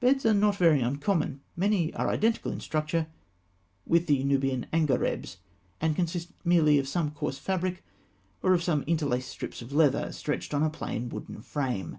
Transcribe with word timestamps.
Beds 0.00 0.24
are 0.24 0.32
not 0.32 0.56
very 0.56 0.80
uncommon. 0.80 1.42
Many 1.54 1.92
are 1.92 2.08
identical 2.08 2.50
in 2.50 2.58
structure 2.58 3.06
with 3.84 4.06
the 4.06 4.24
Nubian 4.24 4.64
angarebs, 4.72 5.36
and 5.78 5.94
consist 5.94 6.32
merely 6.42 6.78
of 6.78 6.88
some 6.88 7.10
coarse 7.10 7.36
fabric, 7.36 7.84
or 8.42 8.54
of 8.54 8.66
interlaced 8.86 9.28
strips 9.28 9.60
of 9.60 9.70
leather, 9.74 10.10
stretched 10.10 10.54
on 10.54 10.62
a 10.62 10.70
plain 10.70 11.10
wooden 11.10 11.42
frame. 11.42 11.98